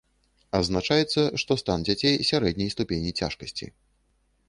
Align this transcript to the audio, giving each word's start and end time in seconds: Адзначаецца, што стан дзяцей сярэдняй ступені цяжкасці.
Адзначаецца, 0.59 1.21
што 1.43 1.59
стан 1.63 1.85
дзяцей 1.89 2.19
сярэдняй 2.33 2.75
ступені 2.75 3.17
цяжкасці. 3.25 3.73